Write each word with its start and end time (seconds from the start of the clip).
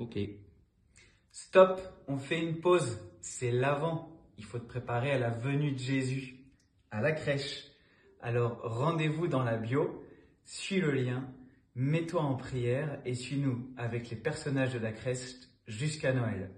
Ok. 0.00 0.18
Stop, 1.30 1.78
on 2.08 2.16
fait 2.16 2.40
une 2.40 2.58
pause. 2.58 2.98
C'est 3.20 3.50
l'avant. 3.50 4.08
Il 4.38 4.44
faut 4.44 4.58
te 4.58 4.66
préparer 4.66 5.12
à 5.12 5.18
la 5.18 5.28
venue 5.28 5.72
de 5.72 5.78
Jésus, 5.78 6.38
à 6.90 7.02
la 7.02 7.12
crèche. 7.12 7.66
Alors 8.22 8.62
rendez-vous 8.62 9.28
dans 9.28 9.44
la 9.44 9.58
bio, 9.58 10.02
suis 10.42 10.80
le 10.80 10.90
lien, 10.92 11.28
mets-toi 11.74 12.22
en 12.22 12.34
prière 12.34 13.00
et 13.04 13.14
suis-nous 13.14 13.74
avec 13.76 14.08
les 14.08 14.16
personnages 14.16 14.72
de 14.72 14.78
la 14.78 14.92
crèche 14.92 15.34
jusqu'à 15.66 16.14
Noël. 16.14 16.50